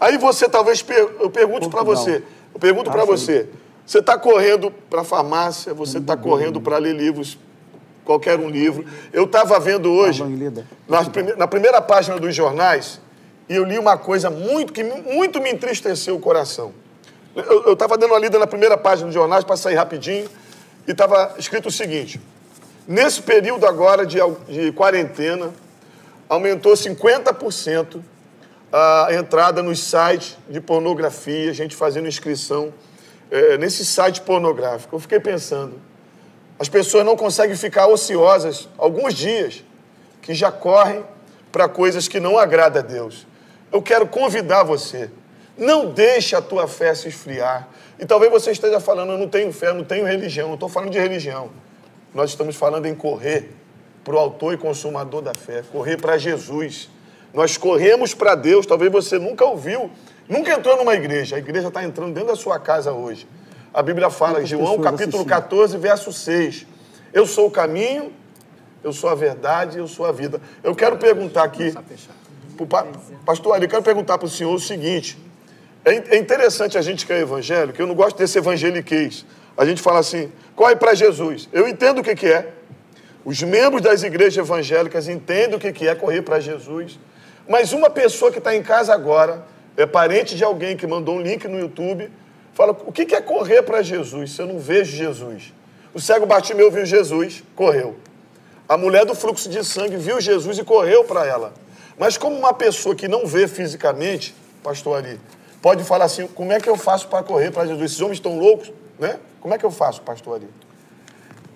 [0.00, 0.96] Aí você talvez per...
[1.20, 2.22] eu pergunte para você,
[2.54, 3.46] eu pergunto para você,
[3.86, 7.38] você está correndo para a farmácia, você está correndo para ler livros,
[8.02, 8.86] qualquer um livro.
[9.12, 10.24] Eu estava vendo hoje,
[10.88, 11.34] na, prime...
[11.34, 12.98] na primeira página dos jornais,
[13.46, 16.72] e eu li uma coisa muito que muito me entristeceu o coração.
[17.36, 20.28] Eu estava dando uma lida na primeira página dos jornais para sair rapidinho,
[20.88, 22.18] e estava escrito o seguinte:
[22.88, 25.50] nesse período agora de, de quarentena,
[26.28, 28.00] aumentou 50%
[28.72, 32.72] a entrada nos sites de pornografia, gente fazendo inscrição
[33.30, 34.94] é, nesse site pornográfico.
[34.94, 35.80] Eu fiquei pensando,
[36.58, 39.64] as pessoas não conseguem ficar ociosas alguns dias,
[40.22, 41.04] que já correm
[41.50, 43.26] para coisas que não agradam a Deus.
[43.72, 45.10] Eu quero convidar você,
[45.56, 47.68] não deixe a tua fé se esfriar.
[47.98, 50.68] E talvez você esteja falando, eu não tenho fé, eu não tenho religião, não estou
[50.68, 51.50] falando de religião.
[52.14, 53.50] Nós estamos falando em correr
[54.04, 56.88] para o autor e consumador da fé, correr para Jesus
[57.32, 59.90] nós corremos para Deus, talvez você nunca ouviu,
[60.28, 61.36] nunca entrou numa igreja.
[61.36, 63.26] A igreja está entrando dentro da sua casa hoje.
[63.72, 66.66] A Bíblia fala, João capítulo 14, verso 6.
[67.12, 68.12] Eu sou o caminho,
[68.82, 70.40] eu sou a verdade, eu sou a vida.
[70.62, 71.72] Eu quero perguntar aqui,
[72.56, 72.66] pro
[73.24, 75.18] pastor Ali, eu quero perguntar para o senhor o seguinte.
[75.84, 79.24] É, é interessante a gente que é evangélico, eu não gosto desse evangeliquez.
[79.56, 81.48] A gente fala assim, corre para Jesus.
[81.52, 82.52] Eu entendo o que, que é.
[83.24, 86.98] Os membros das igrejas evangélicas entendem o que, que é correr para Jesus.
[87.48, 89.44] Mas uma pessoa que está em casa agora,
[89.76, 92.10] é parente de alguém que mandou um link no YouTube,
[92.52, 95.52] fala: o que é correr para Jesus se eu não vejo Jesus?
[95.92, 97.96] O cego Bartimeu viu Jesus, correu.
[98.68, 101.52] A mulher do fluxo de sangue viu Jesus e correu para ela.
[101.98, 105.20] Mas como uma pessoa que não vê fisicamente, pastor ali,
[105.60, 107.90] pode falar assim: como é que eu faço para correr para Jesus?
[107.90, 109.18] Esses homens estão loucos, né?
[109.40, 110.48] Como é que eu faço, pastor ali?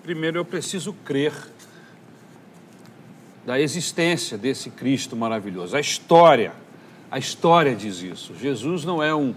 [0.03, 1.33] Primeiro eu preciso crer
[3.45, 5.75] da existência desse Cristo maravilhoso.
[5.77, 6.53] A história,
[7.11, 8.33] a história diz isso.
[8.41, 9.35] Jesus não é um,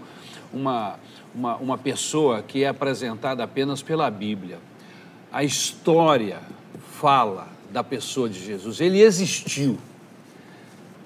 [0.51, 0.95] uma,
[1.33, 4.57] uma, uma pessoa que é apresentada apenas pela Bíblia.
[5.31, 6.39] A história
[6.99, 8.81] fala da pessoa de Jesus.
[8.81, 9.77] Ele existiu.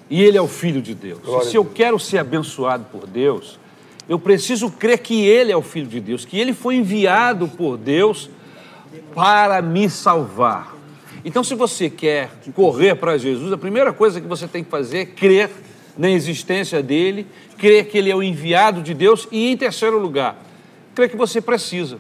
[0.10, 1.20] E ele é o Filho de Deus.
[1.20, 3.60] Glória e se eu quero ser abençoado por Deus,
[4.08, 7.78] eu preciso crer que ele é o Filho de Deus, que ele foi enviado por
[7.78, 8.30] Deus
[9.14, 10.73] para me salvar.
[11.26, 14.98] Então, se você quer correr para Jesus, a primeira coisa que você tem que fazer
[15.00, 15.50] é crer
[15.98, 17.26] na existência dele,
[17.58, 20.38] crer que ele é o enviado de Deus e, em terceiro lugar,
[20.94, 21.98] crer que você precisa.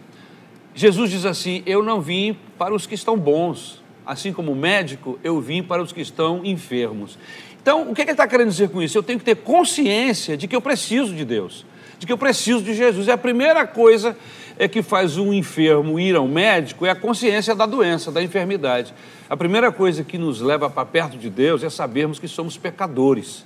[0.76, 5.40] Jesus diz assim: Eu não vim para os que estão bons, assim como médico, eu
[5.40, 7.18] vim para os que estão enfermos.
[7.62, 8.98] Então, o que ele está querendo dizer com isso?
[8.98, 11.66] Eu tenho que ter consciência de que eu preciso de Deus,
[11.98, 13.08] de que eu preciso de Jesus.
[13.08, 14.18] É a primeira coisa
[14.58, 18.94] é que faz um enfermo ir ao médico é a consciência da doença, da enfermidade.
[19.30, 23.46] A primeira coisa que nos leva para perto de Deus é sabermos que somos pecadores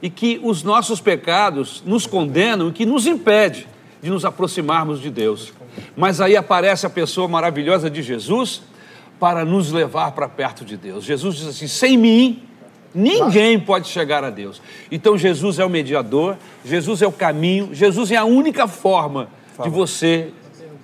[0.00, 3.68] e que os nossos pecados nos condenam e que nos impede
[4.02, 5.52] de nos aproximarmos de Deus.
[5.96, 8.62] Mas aí aparece a pessoa maravilhosa de Jesus
[9.20, 11.04] para nos levar para perto de Deus.
[11.04, 12.42] Jesus diz assim: sem mim,
[12.92, 14.60] ninguém pode chegar a Deus.
[14.90, 19.28] Então Jesus é o mediador, Jesus é o caminho, Jesus é a única forma
[19.62, 20.30] de você,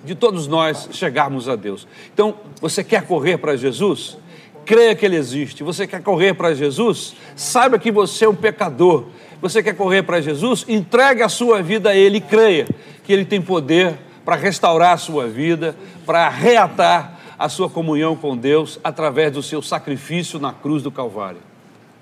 [0.03, 1.87] de todos nós chegarmos a Deus.
[2.13, 4.17] Então, você quer correr para Jesus?
[4.65, 5.63] Creia que Ele existe.
[5.63, 7.15] Você quer correr para Jesus?
[7.35, 9.05] Saiba que você é um pecador.
[9.41, 10.65] Você quer correr para Jesus?
[10.67, 12.67] Entregue a sua vida a Ele e creia
[13.03, 18.35] que Ele tem poder para restaurar a sua vida, para reatar a sua comunhão com
[18.35, 21.39] Deus através do seu sacrifício na cruz do Calvário.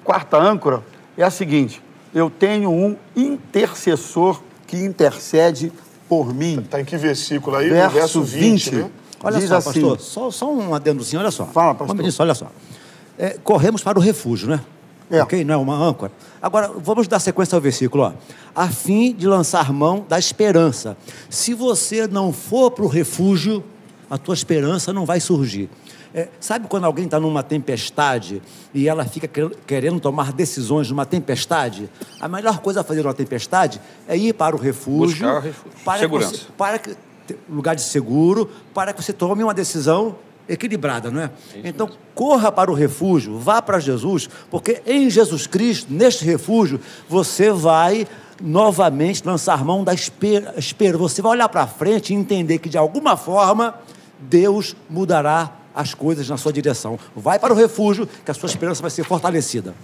[0.03, 0.83] Quarta âncora
[1.17, 1.81] é a seguinte:
[2.13, 5.71] eu tenho um intercessor que intercede
[6.07, 6.59] por mim.
[6.59, 7.69] Está em que versículo aí?
[7.69, 8.75] Verso, verso 20, 20.
[8.75, 8.89] né?
[9.23, 11.45] Olha Diz só, assim, pastor, só, só um adendozinho, olha só.
[11.45, 12.03] Fala, pastor.
[12.03, 12.47] Disse, olha só.
[13.17, 14.61] É, corremos para o refúgio, né?
[15.09, 15.21] É.
[15.23, 15.43] Ok?
[15.43, 16.11] Não é uma âncora.
[16.41, 18.13] Agora, vamos dar sequência ao versículo, ó.
[18.55, 20.97] A fim de lançar mão da esperança.
[21.29, 23.63] Se você não for para o refúgio,
[24.09, 25.69] a tua esperança não vai surgir.
[26.17, 28.41] É, sabe quando alguém está numa tempestade
[28.73, 31.87] e ela fica quer- querendo tomar decisões numa tempestade?
[32.19, 35.15] A melhor coisa a fazer numa tempestade é ir para o refúgio.
[35.27, 35.79] Buscar o refúgio.
[35.85, 36.31] Para Segurança.
[36.31, 36.95] Que você, para que
[37.47, 40.15] lugar de seguro, para que você tome uma decisão
[40.49, 41.29] equilibrada, não é?
[41.63, 47.51] Então, corra para o refúgio, vá para Jesus, porque em Jesus Cristo, neste refúgio, você
[47.51, 48.07] vai
[48.41, 50.97] novamente lançar mão da espera.
[50.97, 53.75] Você vai olhar para frente e entender que, de alguma forma,
[54.19, 56.99] Deus mudará as coisas na sua direção.
[57.15, 59.75] Vai para o refúgio, que a sua esperança vai ser fortalecida.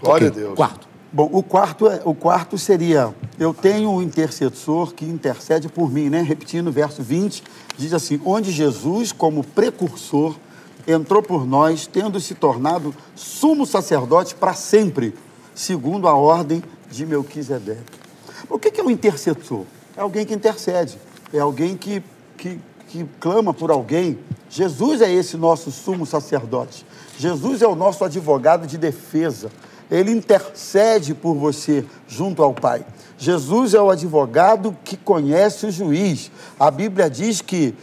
[0.00, 0.56] Glória Ok, a Deus.
[0.56, 0.88] Quarto.
[1.12, 6.08] Bom, o quarto, é, o quarto seria: eu tenho um intercessor que intercede por mim,
[6.08, 6.22] né?
[6.22, 7.42] Repetindo o verso 20,
[7.76, 10.36] diz assim: onde Jesus, como precursor,
[10.86, 15.14] entrou por nós, tendo se tornado sumo sacerdote para sempre,
[15.54, 18.00] segundo a ordem de Melquisedeque.
[18.48, 19.64] O que que é um intercessor?
[19.96, 20.98] É alguém que intercede,
[21.32, 22.02] é alguém que,
[22.38, 22.58] que,
[22.92, 24.18] que clama por alguém.
[24.50, 26.84] Jesus é esse nosso sumo sacerdote.
[27.18, 29.50] Jesus é o nosso advogado de defesa.
[29.90, 32.84] Ele intercede por você junto ao Pai.
[33.16, 36.30] Jesus é o advogado que conhece o juiz.
[36.60, 37.74] A Bíblia diz que,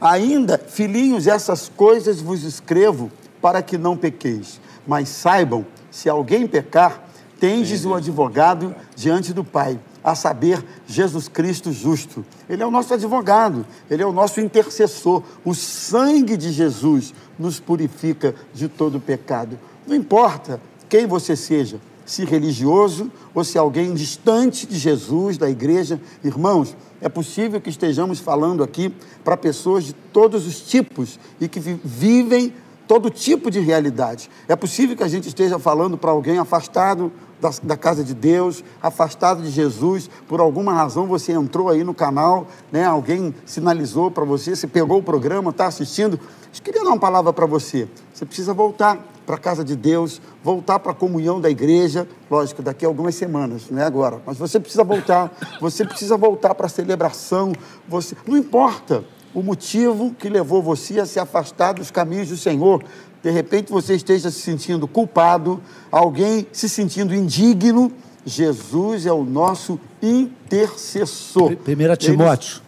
[0.00, 4.60] ainda, filhinhos, essas coisas vos escrevo para que não pequeis.
[4.86, 7.04] Mas saibam, se alguém pecar,
[7.38, 12.24] tendes o advogado diante do Pai, a saber, Jesus Cristo justo.
[12.48, 15.22] Ele é o nosso advogado, ele é o nosso intercessor.
[15.42, 19.58] O sangue de Jesus nos purifica de todo pecado.
[19.86, 25.98] Não importa quem você seja, se religioso ou se alguém distante de Jesus, da igreja,
[26.22, 31.58] irmãos, é possível que estejamos falando aqui para pessoas de todos os tipos e que
[31.58, 32.52] vi- vivem
[32.86, 34.30] todo tipo de realidade.
[34.46, 38.64] É possível que a gente esteja falando para alguém afastado da, da casa de Deus,
[38.82, 42.84] afastado de Jesus, por alguma razão você entrou aí no canal, né?
[42.84, 46.18] alguém sinalizou para você, você pegou o programa, está assistindo.
[46.54, 47.88] Eu queria dar uma palavra para você.
[48.12, 52.62] Você precisa voltar para a casa de Deus, voltar para a comunhão da igreja, lógico,
[52.62, 56.66] daqui a algumas semanas, não é agora, mas você precisa voltar, você precisa voltar para
[56.66, 57.52] a celebração,
[57.88, 59.02] você, não importa
[59.34, 62.84] o motivo que levou você a se afastar dos caminhos do Senhor.
[63.24, 65.58] De repente você esteja se sentindo culpado,
[65.90, 67.90] alguém se sentindo indigno.
[68.26, 71.56] Jesus é o nosso intercessor.
[71.56, 72.60] Primeira Ele- Timóteo,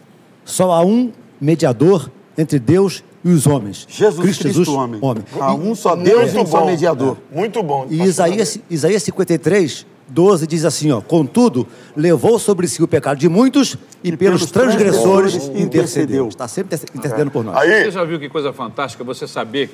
[0.43, 3.85] só há um mediador entre Deus e os homens.
[3.87, 4.99] Jesus Cristo, homem.
[5.39, 7.17] Há um só Deus e um só mediador.
[7.31, 7.85] Muito bom.
[7.87, 13.27] E Isaías, Isaías 53, 12 diz assim, ó, contudo, levou sobre si o pecado de
[13.27, 15.65] muitos e, pelos, pelos transgressores transgressores intercedeu.
[15.65, 16.27] intercedeu.
[16.29, 17.57] Está sempre intercedendo por nós.
[17.57, 19.69] Aí, Você já viu que coisa fantástica você saber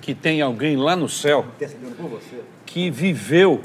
[0.00, 1.46] que tem alguém lá no céu
[2.66, 3.60] que viveu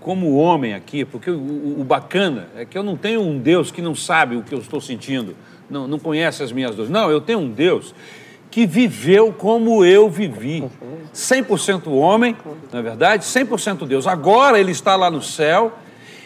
[0.00, 1.04] como homem aqui?
[1.04, 4.42] Porque o, o- bacana é que eu não tenho um Deus que não sabe o
[4.42, 5.36] que eu estou sentindo,
[5.68, 6.90] não, não conhece as minhas dores.
[6.90, 7.94] Não, eu tenho um Deus
[8.50, 10.64] que viveu como eu vivi.
[11.14, 12.36] 100% homem,
[12.72, 13.24] não é verdade?
[13.24, 14.06] 100% Deus.
[14.06, 15.72] Agora ele está lá no céu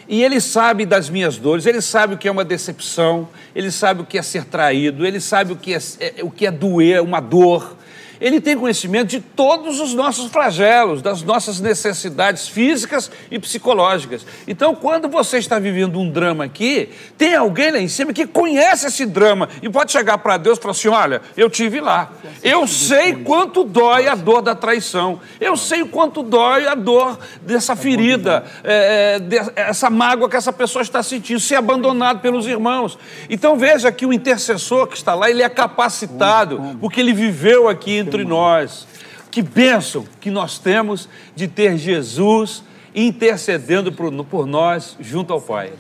[0.09, 4.03] e ele sabe das minhas dores, ele sabe o que é uma decepção, ele sabe
[4.03, 7.03] o que é ser traído, ele sabe o que é, é- o que é doer,
[7.03, 7.77] uma dor.
[8.21, 14.27] Ele tem conhecimento de todos os nossos flagelos, das nossas necessidades físicas e psicológicas.
[14.47, 18.87] Então, quando você está vivendo um drama aqui, tem alguém lá em cima que conhece
[18.87, 22.13] esse drama e pode chegar para Deus e falar assim: Olha, eu tive lá.
[22.43, 25.21] Eu sei quanto dói a dor da traição.
[25.41, 29.21] Eu sei o quanto dói a dor dessa ferida, é,
[29.57, 32.99] é, essa mágoa que essa pessoa está sentindo, ser abandonado pelos irmãos.
[33.29, 38.04] Então veja que o intercessor que está lá, ele é capacitado, porque ele viveu aqui
[38.09, 38.87] entre nós.
[39.31, 42.63] Que bênção que nós temos de ter Jesus
[42.95, 45.73] intercedendo por, por nós junto ao Pai.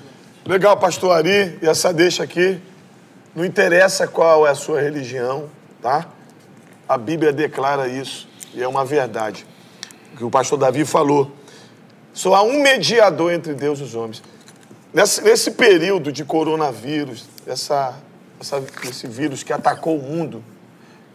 [0.45, 2.59] legal, pastor Ari, e essa deixa aqui.
[3.35, 5.49] Não interessa qual é a sua religião,
[5.83, 6.07] tá?
[6.89, 9.47] A Bíblia declara isso, e é uma verdade.
[10.13, 11.31] O que o pastor Davi falou.
[12.13, 14.22] Só há um mediador entre Deus e os homens.
[14.93, 17.95] Nesse, nesse período de coronavírus, essa,
[18.41, 20.45] essa- esse vírus que atacou o mundo,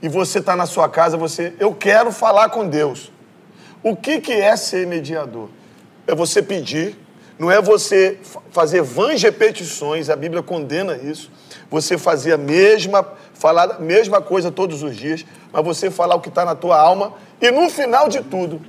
[0.02, 3.12] e você está na sua casa, você, eu quero falar com Deus.
[3.84, 5.50] O que, que é ser mediador?
[6.08, 6.98] É você pedir,
[7.40, 11.32] Não é você fa- fazer vãs repetições, a Bíblia condena isso.
[11.72, 16.20] Você fazer a mesma, falar a mesma coisa todos os dias, mas você falar o
[16.20, 18.60] que está na tua alma e no final de tudo,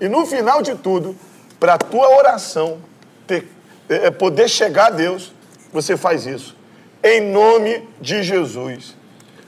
[0.00, 1.16] e no final de tudo,
[1.58, 2.78] para a tua oração
[3.26, 3.48] ter,
[3.88, 5.32] é, é, poder chegar a Deus,
[5.72, 6.54] você faz isso.
[7.02, 8.95] Em nome de Jesus.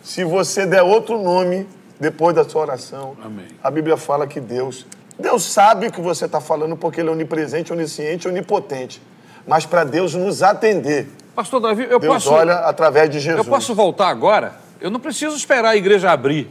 [0.08, 1.68] Se você der outro nome
[2.00, 3.44] depois da sua oração, Amém.
[3.62, 4.86] a Bíblia fala que Deus,
[5.18, 9.02] Deus sabe o que você está falando porque Ele é onipresente, onisciente, onipotente.
[9.46, 12.32] Mas para Deus nos atender, Pastor Davi, eu Deus posso.
[12.32, 13.46] olha através de Jesus.
[13.46, 14.54] Eu posso voltar agora?
[14.80, 16.50] Eu não preciso esperar a igreja abrir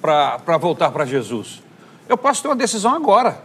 [0.00, 1.62] para voltar para Jesus.
[2.08, 3.36] Eu posso ter uma decisão agora.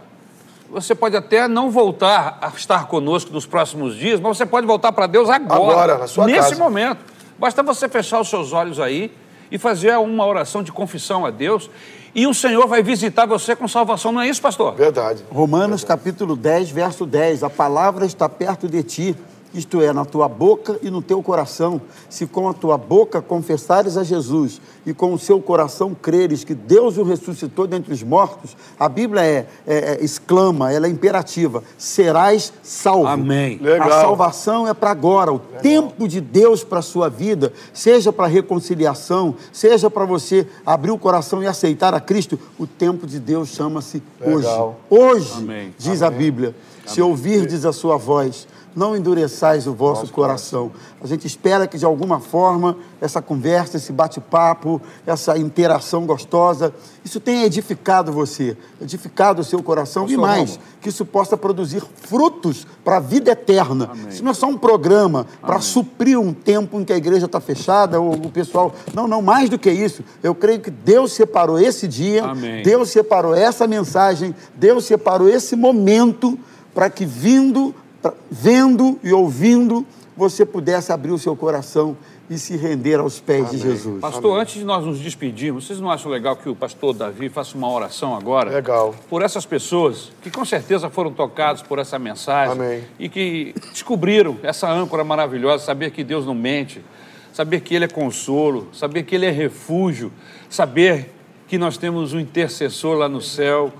[0.70, 4.90] Você pode até não voltar a estar conosco nos próximos dias, mas você pode voltar
[4.92, 5.60] para Deus agora.
[5.60, 6.56] Agora, na sua Nesse casa.
[6.56, 7.00] momento.
[7.38, 9.12] Basta você fechar os seus olhos aí
[9.54, 11.70] e fazer uma oração de confissão a Deus.
[12.12, 14.74] E o Senhor vai visitar você com salvação, não é isso, pastor?
[14.74, 15.22] Verdade.
[15.30, 17.44] Romanos capítulo 10, verso 10.
[17.44, 19.16] A palavra está perto de ti,
[19.54, 21.80] isto é, na tua boca e no teu coração.
[22.10, 26.54] Se com a tua boca confessares a Jesus e com o seu coração creres que
[26.54, 31.62] Deus o ressuscitou dentre os mortos, a Bíblia é, é- é- exclama, ela é imperativa:
[31.78, 33.06] serás salvo.
[33.06, 33.58] Amém.
[33.60, 33.88] Legal.
[33.88, 35.32] A salvação é para agora.
[35.32, 40.90] O tempo de Deus para a sua vida, seja para reconciliação, seja para você abrir
[40.90, 44.36] o coração e aceitar a Cristo, o tempo de Deus chama-se hoje.
[44.46, 44.80] Legal.
[44.90, 45.74] Hoje, Amém.
[45.78, 46.54] diz a Bíblia,
[46.86, 50.72] se ouvirdes a sua voz, não endureçais o vosso coração.
[51.00, 57.20] A gente espera que, de alguma forma, essa conversa, esse bate-papo, essa interação gostosa, isso
[57.20, 62.96] tenha edificado você, edificado o seu coração e mais, que isso possa produzir frutos para
[62.96, 63.90] a vida eterna.
[64.08, 67.40] Isso não é só um programa para suprir um tempo em que a igreja está
[67.40, 68.74] fechada ou o pessoal.
[68.94, 70.02] Não, não, mais do que isso.
[70.22, 72.62] Eu creio que Deus separou esse dia, Amém.
[72.62, 76.38] Deus separou essa mensagem, Deus separou esse momento
[76.74, 77.74] para que vindo,
[78.30, 79.86] vendo e ouvindo,
[80.16, 81.96] você pudesse abrir o seu coração
[82.28, 84.00] e se render aos pés de Jesus.
[84.00, 87.56] Pastor, antes de nós nos despedirmos, vocês não acham legal que o pastor Davi faça
[87.56, 88.50] uma oração agora?
[88.50, 88.94] Legal.
[89.10, 92.84] Por essas pessoas que com certeza foram tocados por essa mensagem Amém.
[92.98, 96.82] e que descobriram essa âncora maravilhosa, saber que Deus não mente,
[97.32, 100.10] saber que Ele é consolo, saber que Ele é refúgio,
[100.48, 101.10] saber
[101.46, 103.70] que nós temos um intercessor lá no céu,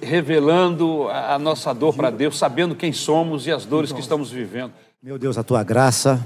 [0.00, 4.72] revelando a nossa dor para Deus, sabendo quem somos e as dores que estamos vivendo.
[5.02, 6.24] Meu Deus, a tua graça,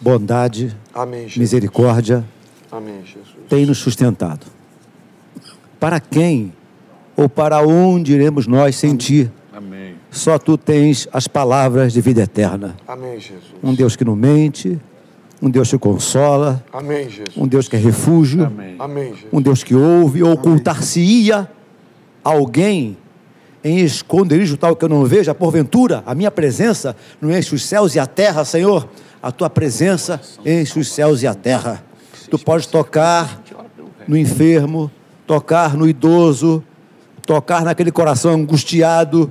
[0.00, 2.24] bondade, Amém, misericórdia
[2.70, 3.24] Amém, Jesus.
[3.48, 4.46] tem nos sustentado.
[5.80, 6.52] Para quem
[7.16, 9.30] ou para onde iremos nós sem ti?
[9.52, 9.94] Amém.
[10.10, 12.76] Só tu tens as palavras de vida eterna.
[12.86, 13.42] Amém, Jesus.
[13.62, 14.78] Um Deus que não mente,
[15.42, 17.36] um Deus que consola, Amém, Jesus.
[17.36, 18.76] um Deus que é refúgio, Amém.
[18.78, 19.28] Amém, Jesus.
[19.32, 21.50] um Deus que ouve, ocultar-se-ia
[22.24, 22.96] alguém
[23.62, 27.94] em esconderijo tal que eu não veja, porventura, a minha presença não enche os céus
[27.94, 28.88] e a terra, Senhor,
[29.22, 31.82] a tua presença enche os céus e a terra.
[32.30, 33.42] Tu podes tocar
[34.06, 34.90] no enfermo,
[35.26, 36.62] tocar no idoso,
[37.26, 39.30] tocar naquele coração angustiado,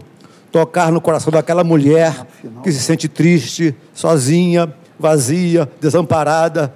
[0.51, 2.25] tocar no coração daquela mulher
[2.63, 6.73] que se sente triste, sozinha, vazia, desamparada.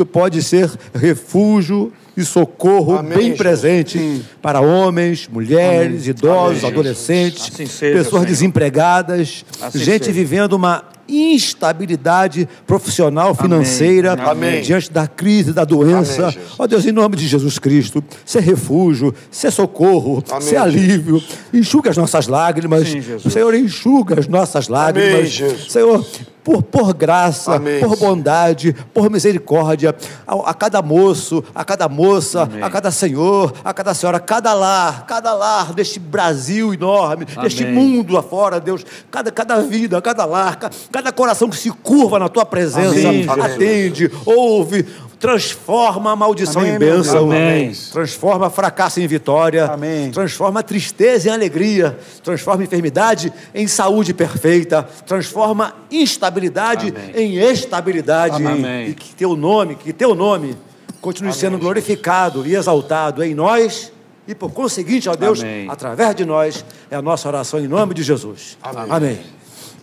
[0.00, 3.36] Tu pode ser refúgio e socorro Amém, bem Jesus.
[3.38, 8.26] presente para homens, mulheres, idosos, Amém, adolescentes, Assim seja, pessoas Senhor.
[8.26, 10.12] desempregadas, Assim gente seja.
[10.12, 14.62] vivendo uma instabilidade profissional, financeira, Amém.
[14.62, 16.22] diante da crise, da doença.
[16.22, 16.54] Amém, Jesus.
[16.58, 21.22] Ó Deus, em nome de Jesus Cristo, ser refúgio, ser socorro, Amém, ser alívio.
[21.52, 22.88] Enxuga as nossas lágrimas.
[22.88, 23.30] Sim, Jesus.
[23.34, 25.12] Senhor, enxuga as nossas lágrimas.
[25.14, 25.70] Amém, Jesus.
[25.70, 26.06] Senhor,
[26.42, 27.80] por, por graça, Amém.
[27.80, 29.94] por bondade, por misericórdia,
[30.26, 34.52] a, a cada moço, a cada moça, a cada senhor, a cada senhora, a cada
[34.54, 37.74] lar, cada lar deste Brasil enorme, deste Amém.
[37.74, 42.28] mundo afora, Deus, cada, cada vida, cada lar, ca- cada coração que se curva na
[42.28, 44.86] tua presença, Amém, atende, ouve,
[45.20, 47.30] transforma a maldição Amém, em bênção.
[47.30, 47.72] Amém.
[47.92, 50.10] transforma fracasso em vitória, Amém.
[50.10, 58.44] transforma tristeza em alegria, transforma enfermidade em saúde perfeita, transforma instabilidade em estabilidade.
[58.44, 58.88] Amém.
[58.88, 60.56] E que teu nome, que teu nome
[61.02, 63.92] continue sendo glorificado e exaltado em nós
[64.26, 65.68] e por conseguinte, ó Deus, Amém.
[65.68, 68.56] através de nós, é a nossa oração em nome de Jesus.
[68.62, 69.20] Amém.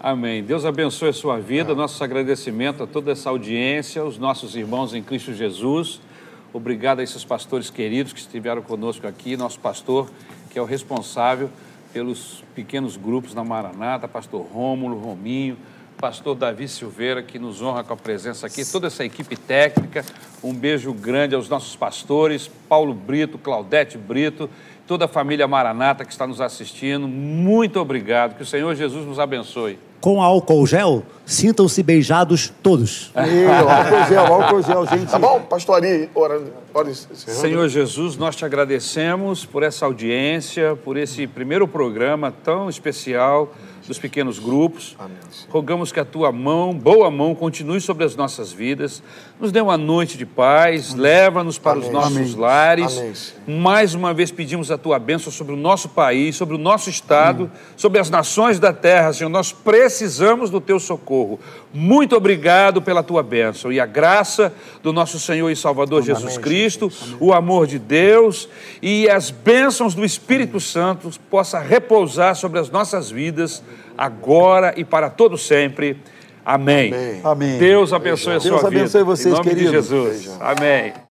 [0.10, 0.41] Amém.
[0.41, 1.76] Deus abençoe a sua vida.
[1.76, 5.99] Nosso agradecimento a toda essa audiência, os nossos irmãos em Cristo Jesus.
[6.53, 9.36] Obrigado a esses pastores queridos que estiveram conosco aqui.
[9.36, 10.10] Nosso pastor,
[10.49, 11.49] que é o responsável
[11.91, 15.58] pelos pequenos grupos na Maranata, pastor Rômulo, Rominho,
[15.97, 20.05] pastor Davi Silveira, que nos honra com a presença aqui, toda essa equipe técnica.
[20.41, 24.49] Um beijo grande aos nossos pastores, Paulo Brito, Claudete Brito,
[24.88, 27.10] toda a família Maranata que está nos assistindo.
[27.10, 28.38] Muito obrigado.
[28.38, 29.78] Que o Senhor Jesus nos abençoe.
[30.00, 33.12] Com álcool gel, sintam-se beijados todos.
[33.16, 35.12] Meu, álcool gel, álcool gel, gente.
[35.12, 35.41] Tá bom?
[35.41, 36.41] Pastor Ari, ora,
[36.74, 43.52] ora, Senhor Jesus, nós te agradecemos por essa audiência, por esse primeiro programa tão especial
[43.88, 44.95] dos pequenos grupos.
[45.50, 49.02] Rogamos que a tua mão, boa mão, continue sobre as nossas vidas.
[49.40, 51.94] Nos dê uma noite de paz, leva-nos para os Amém.
[51.94, 52.36] nossos Amém.
[52.36, 52.98] lares.
[53.46, 53.60] Amém.
[53.60, 57.52] Mais uma vez pedimos a tua bênção sobre o nosso país, sobre o nosso estado,
[57.76, 59.30] sobre as nações da terra, Senhor.
[59.30, 61.40] Nós precisamos do teu socorro.
[61.72, 66.92] Muito obrigado pela tua bênção e a graça do nosso Senhor e Salvador Jesus Cristo,
[67.20, 68.50] o amor de Deus
[68.82, 73.62] e as bênçãos do Espírito Santo possa repousar sobre as nossas vidas
[73.96, 76.02] agora e para todo sempre.
[76.48, 76.93] Amém.
[76.93, 77.20] Amém.
[77.26, 77.58] Amém.
[77.58, 78.80] Deus abençoe a sua Deus vida.
[78.82, 79.66] abençoe vocês, em nome querido.
[79.66, 80.38] de Jesus.
[80.39, 80.93] Amém.